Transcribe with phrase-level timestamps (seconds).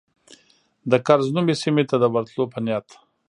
[0.91, 2.87] د کرز نومي سیمې ته د ورتلو په نیت.